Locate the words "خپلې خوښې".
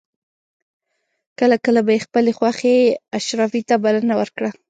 2.07-2.75